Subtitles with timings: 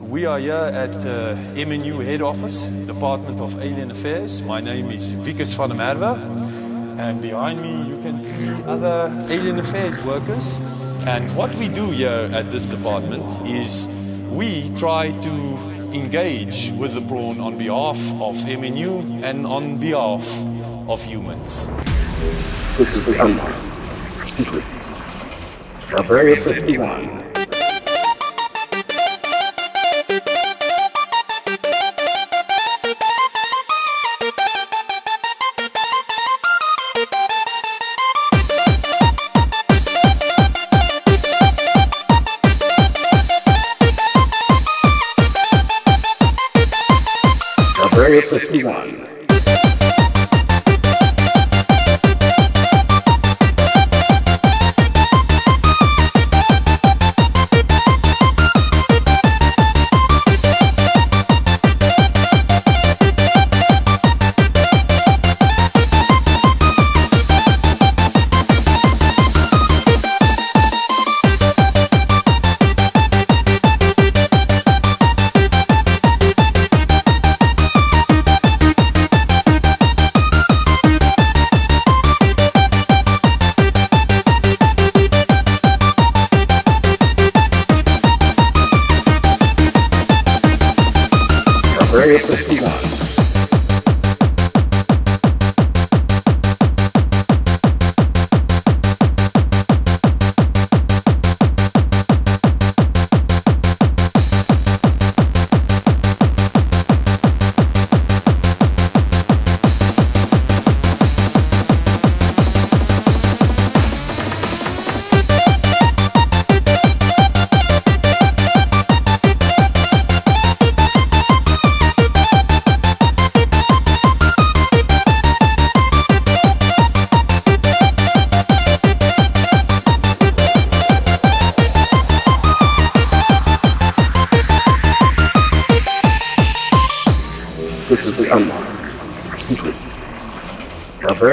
[0.00, 4.42] We are here at uh, MNU head office, Department of Alien Affairs.
[4.42, 6.16] My name is Wikus van der Merwe.
[6.98, 10.58] And behind me you can see other Alien Affairs workers.
[11.06, 13.88] And what we do here at this department is
[14.30, 15.32] we try to
[15.94, 20.26] engage with the prawn on behalf of MNU and on behalf
[20.88, 21.68] of humans.
[22.78, 24.28] This is the Unlock.
[24.28, 24.64] Secret.
[25.92, 27.23] Barbarian 51.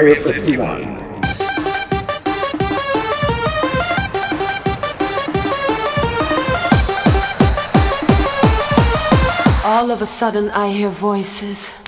[0.02, 1.02] Barbarian 51.
[9.64, 11.81] All of a sudden, I hear voices.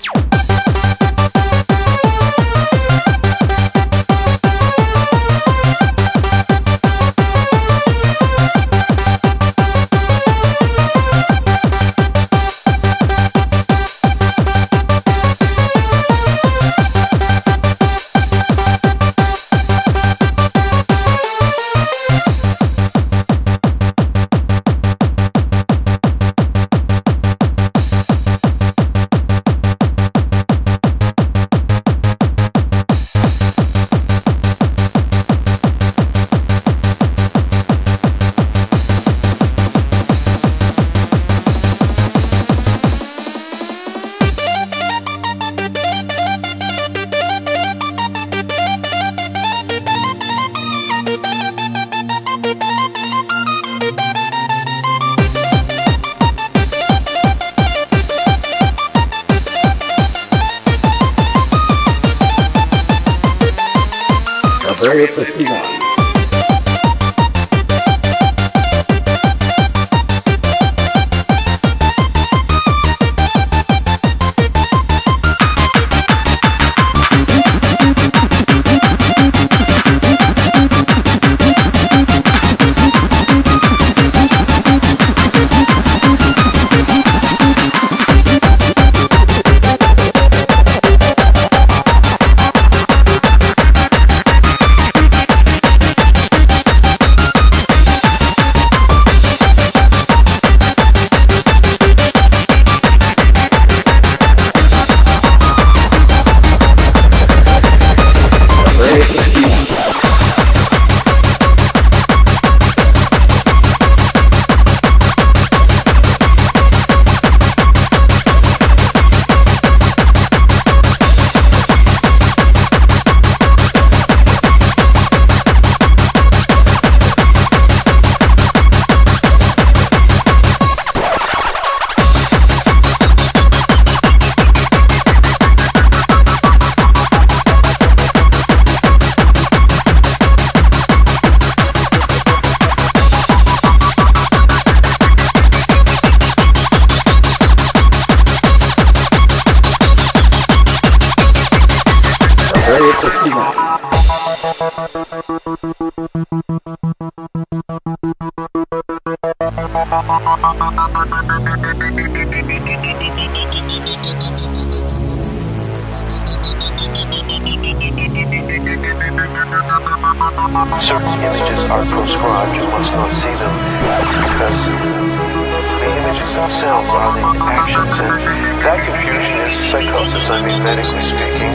[180.16, 181.50] I mean, medically speaking,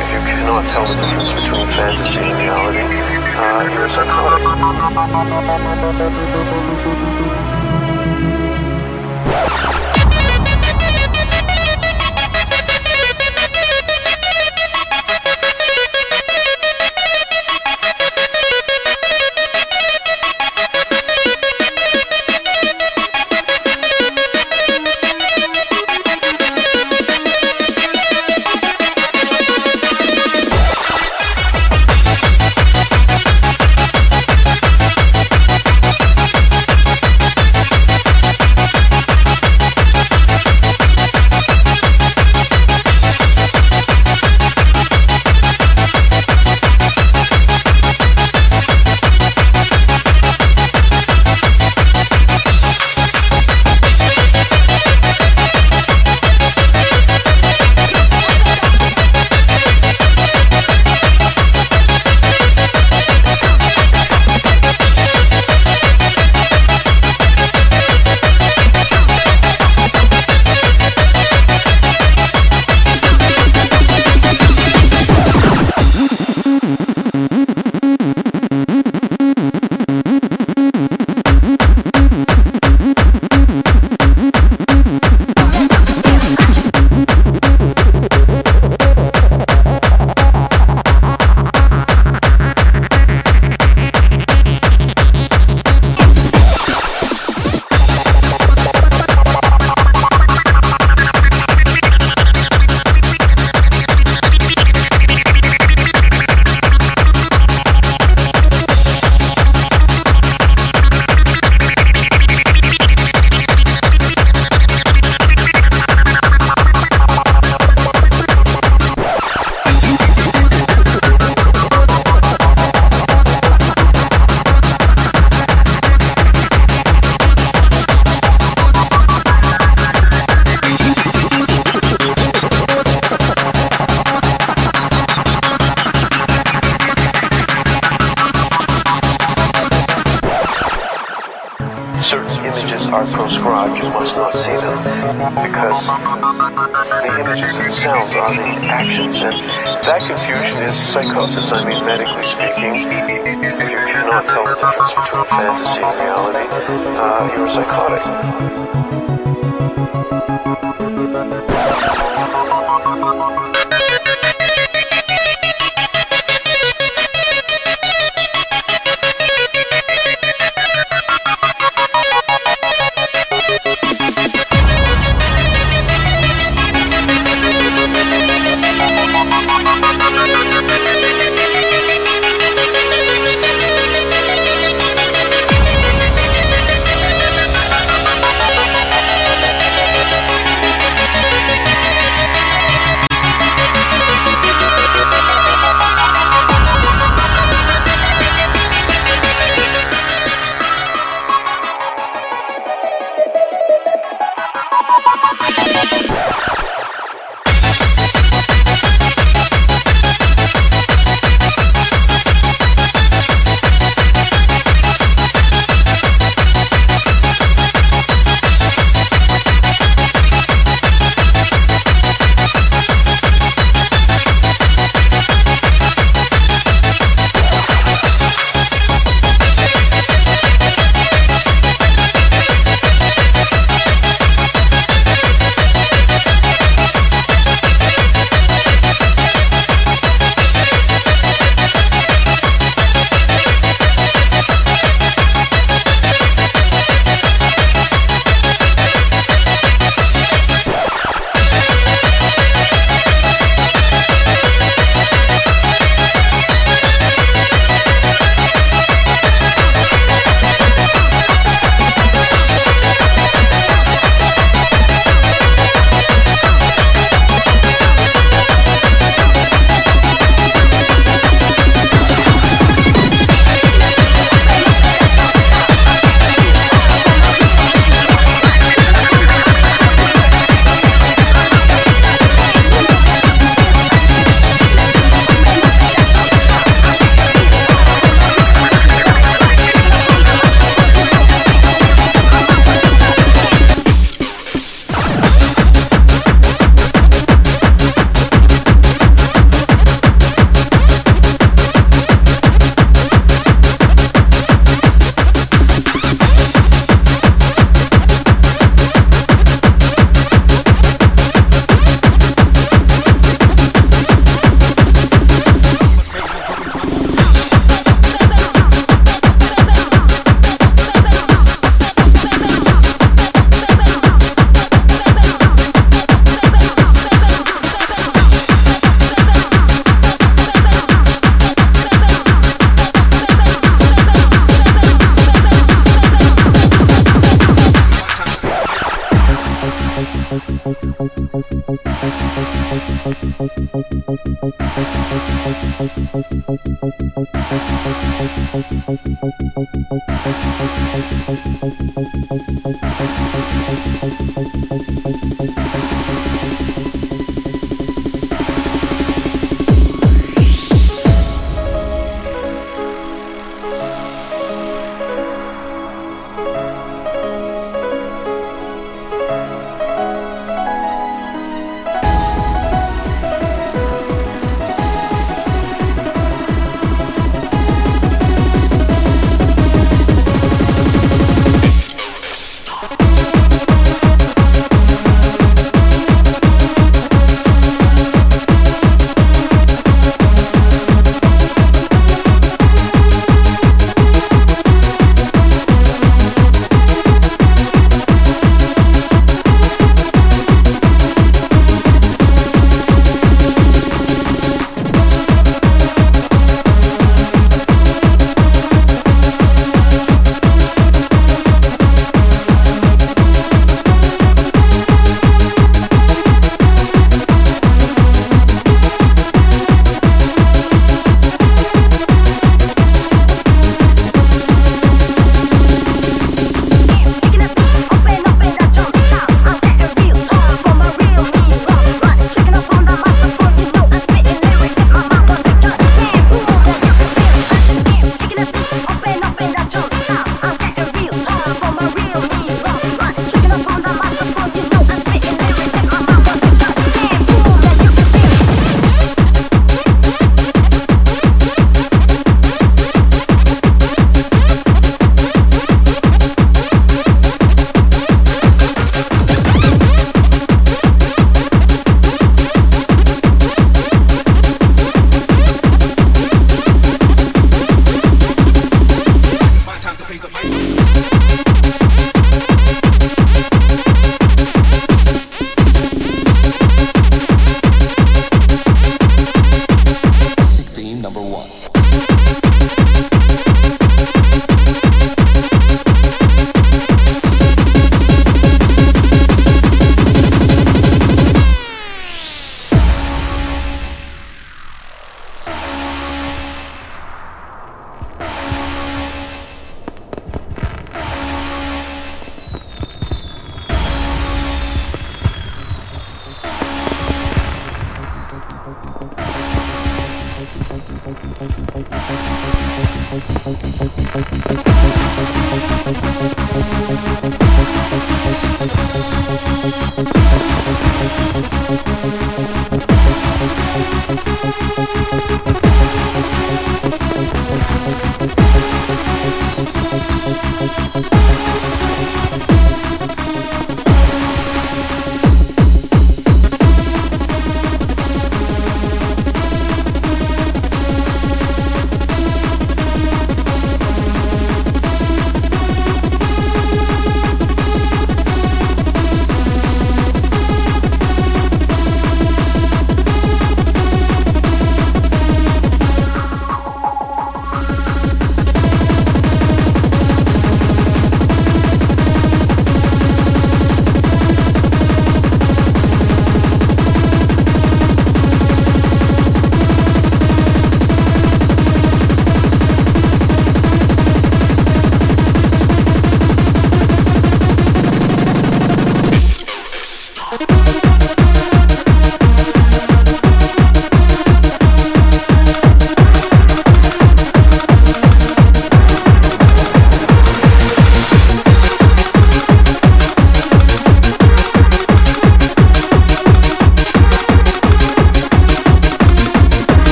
[0.00, 2.80] if you cannot tell the difference between fantasy and reality,
[3.36, 4.42] uh, you're a psychotic.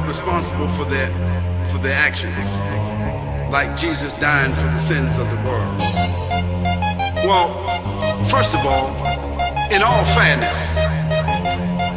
[0.00, 1.08] Held responsible for their
[1.68, 2.48] for their actions,
[3.52, 5.76] like Jesus dying for the sins of the world?
[7.24, 7.48] Well,
[8.24, 8.88] first of all,
[9.68, 10.56] in all fairness,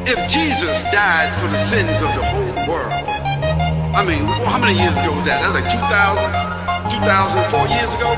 [0.03, 2.91] if Jesus died for the sins of the whole world,
[3.95, 5.39] I mean, well, how many years ago was that?
[5.39, 8.11] That's like 2000, 2004 years ago.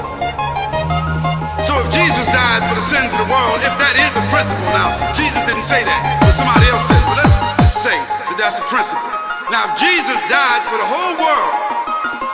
[1.61, 4.69] So if Jesus died for the sins of the world, if that is a principle,
[4.73, 7.01] now Jesus didn't say that, but somebody else said.
[7.05, 9.04] But let's say that that's a principle.
[9.51, 11.53] Now Jesus died for the whole world.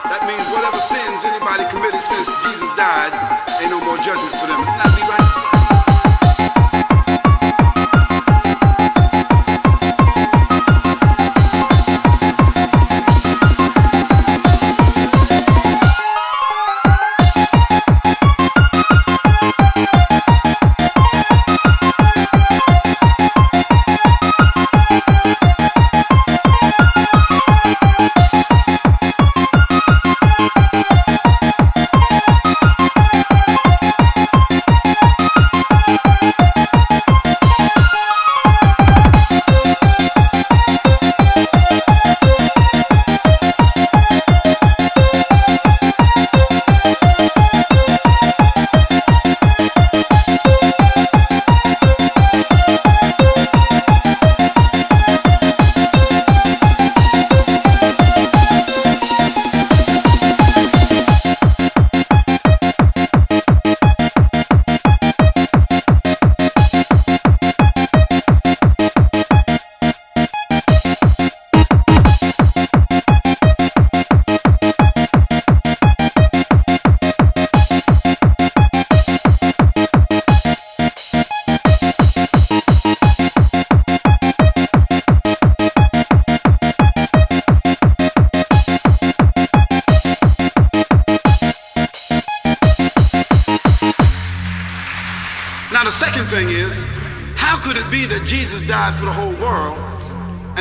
[0.07, 3.11] That means whatever sins anybody committed since Jesus died,
[3.59, 5.30] ain't no more judgment for them.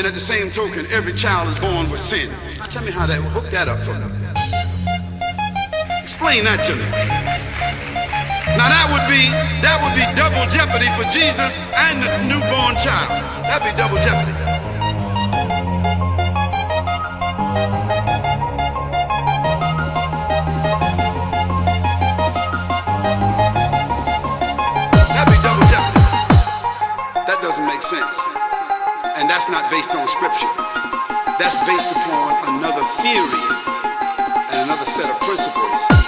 [0.00, 2.30] And at the same token, every child is born with sin?
[2.56, 4.08] Now, tell me how that, hook that up for me.
[6.00, 6.88] Explain that to me.
[8.56, 9.28] Now, that would be,
[9.60, 13.12] that would be double jeopardy for Jesus and the newborn child.
[13.44, 14.32] That'd be double jeopardy.
[25.12, 26.00] That'd be double jeopardy.
[27.28, 28.39] That doesn't make sense.
[29.30, 30.50] That's not based on scripture.
[31.38, 33.42] That's based upon another theory
[34.50, 35.99] and another set of principles.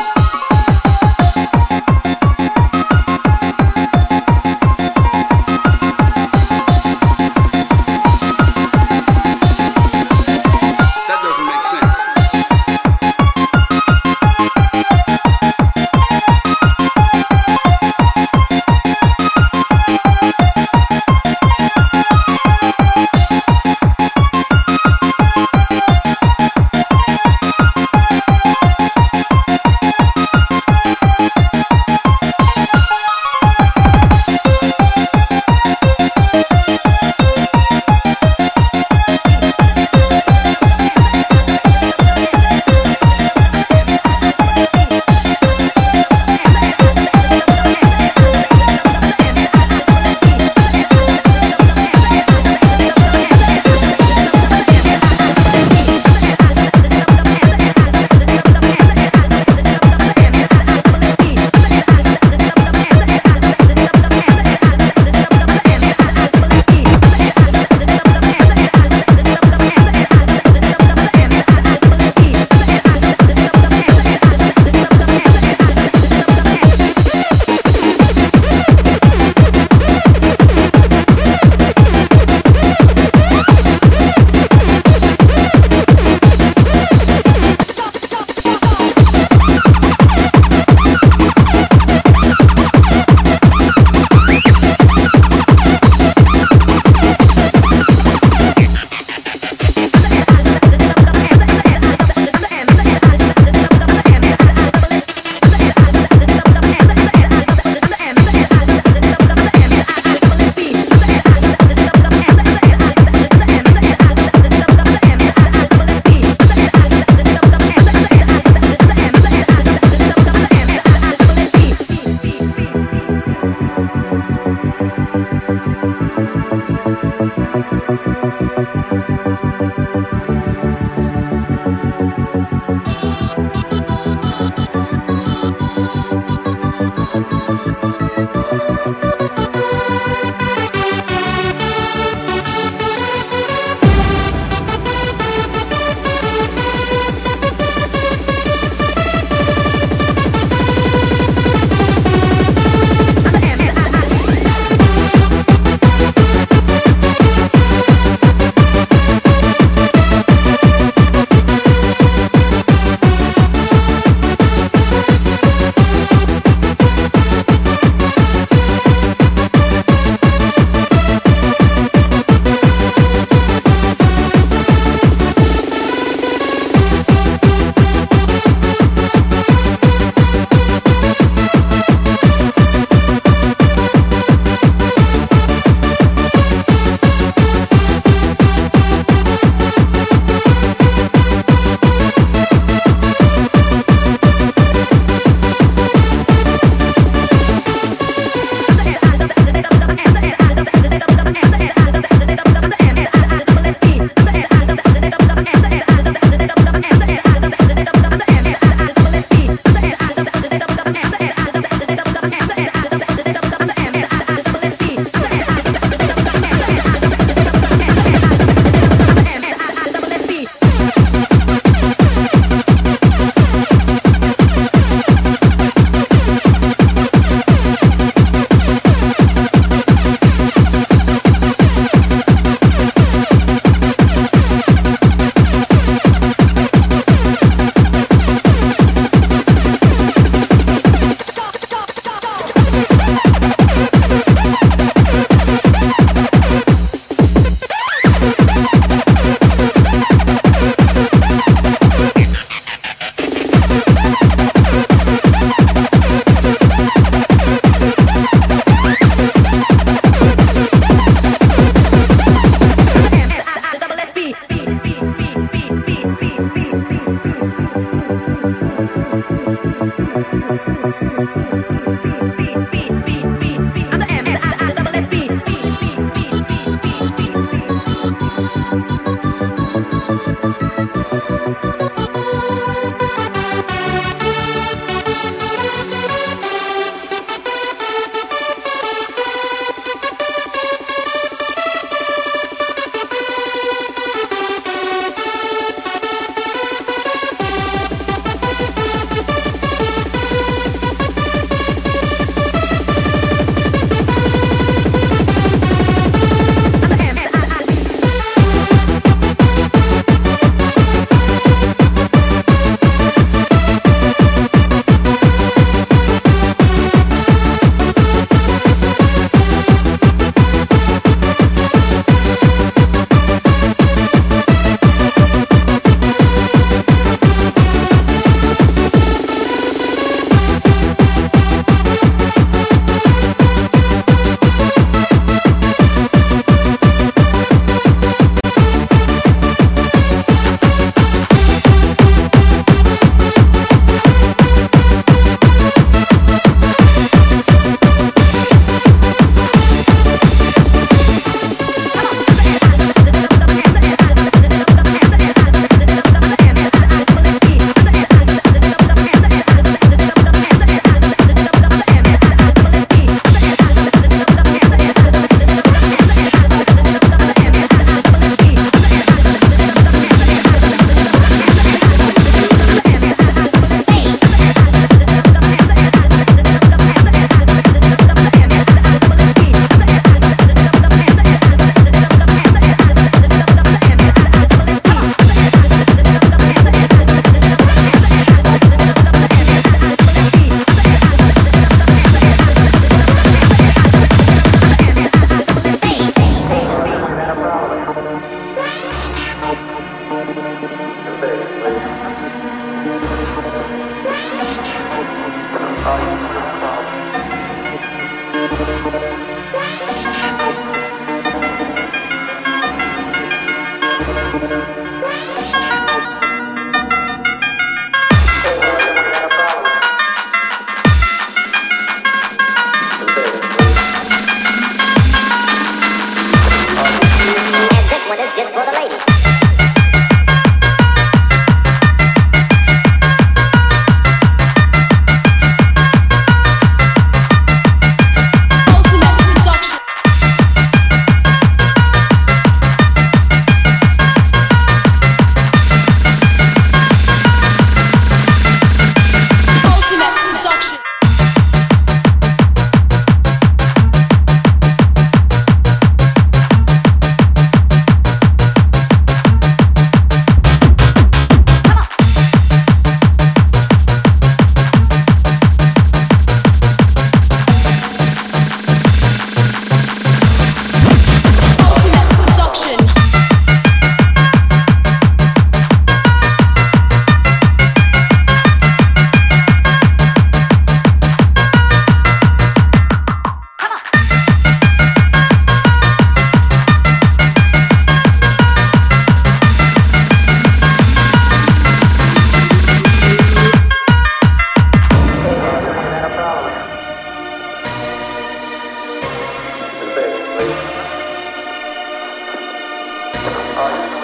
[503.55, 504.02] Bye.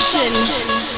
[0.00, 0.97] Action.